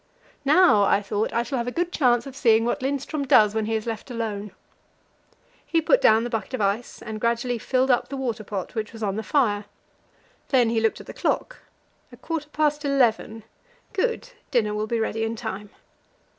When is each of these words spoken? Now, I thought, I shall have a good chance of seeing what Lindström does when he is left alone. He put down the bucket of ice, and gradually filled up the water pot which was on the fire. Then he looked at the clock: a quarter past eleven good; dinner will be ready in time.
Now, 0.45 0.81
I 0.81 0.99
thought, 1.03 1.31
I 1.31 1.43
shall 1.43 1.59
have 1.59 1.67
a 1.67 1.71
good 1.71 1.91
chance 1.91 2.25
of 2.25 2.35
seeing 2.35 2.65
what 2.65 2.79
Lindström 2.79 3.27
does 3.27 3.53
when 3.53 3.67
he 3.67 3.75
is 3.75 3.85
left 3.85 4.09
alone. 4.09 4.49
He 5.63 5.79
put 5.79 6.01
down 6.01 6.23
the 6.23 6.29
bucket 6.31 6.55
of 6.55 6.61
ice, 6.61 7.03
and 7.03 7.21
gradually 7.21 7.59
filled 7.59 7.91
up 7.91 8.09
the 8.09 8.17
water 8.17 8.43
pot 8.43 8.73
which 8.73 8.93
was 8.93 9.03
on 9.03 9.15
the 9.15 9.21
fire. 9.21 9.65
Then 10.49 10.71
he 10.71 10.79
looked 10.81 11.01
at 11.01 11.05
the 11.05 11.13
clock: 11.13 11.59
a 12.11 12.17
quarter 12.17 12.49
past 12.49 12.83
eleven 12.83 13.43
good; 13.93 14.29
dinner 14.49 14.73
will 14.73 14.87
be 14.87 14.99
ready 14.99 15.23
in 15.23 15.35
time. 15.35 15.69